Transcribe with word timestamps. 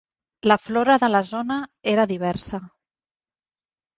La 0.51 0.55
flora 0.67 0.95
de 1.03 1.09
la 1.15 1.19
zona 1.31 1.57
era 1.93 2.07
diversa. 2.11 2.61